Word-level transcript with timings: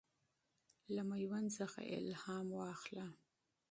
له 0.95 1.01
میوند 1.09 1.49
څخه 1.59 1.79
الهام 1.97 2.47
واخله. 2.59 3.07